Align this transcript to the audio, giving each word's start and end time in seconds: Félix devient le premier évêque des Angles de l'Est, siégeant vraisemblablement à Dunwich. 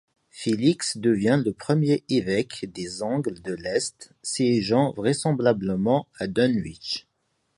Félix 0.31 0.97
devient 0.97 1.39
le 1.45 1.53
premier 1.53 2.03
évêque 2.09 2.65
des 2.73 3.03
Angles 3.03 3.39
de 3.43 3.53
l'Est, 3.53 4.11
siégeant 4.23 4.93
vraisemblablement 4.93 6.07
à 6.17 6.25
Dunwich. 6.25 7.05